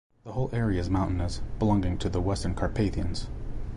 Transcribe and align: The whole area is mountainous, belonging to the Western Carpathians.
The 0.23 0.31
whole 0.31 0.49
area 0.51 0.81
is 0.81 0.89
mountainous, 0.89 1.41
belonging 1.59 1.99
to 1.99 2.09
the 2.09 2.19
Western 2.19 2.55
Carpathians. 2.55 3.27